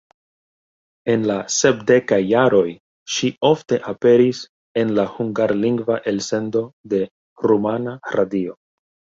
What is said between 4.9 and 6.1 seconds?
la hungarlingva